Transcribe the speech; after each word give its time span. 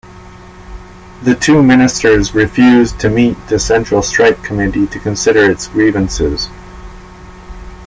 The 1.21 1.35
two 1.35 1.61
ministers 1.61 2.33
refused 2.33 2.99
to 3.01 3.09
meet 3.11 3.37
the 3.49 3.59
Central 3.59 4.01
Strike 4.01 4.41
Committee 4.43 4.87
to 4.87 4.99
consider 4.99 5.43
its 5.51 5.67
grievances. 5.67 6.49